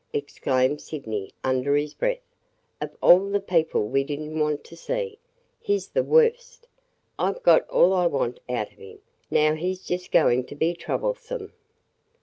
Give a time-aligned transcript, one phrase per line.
[0.13, 2.23] exclaimed Sydney under his breath.
[2.81, 5.19] "Of all the people we did n't want to see,
[5.59, 6.67] he 's the worst!
[7.19, 8.97] I 've got all I want out of him.
[9.29, 11.53] Now he 's just going to be troublesome!"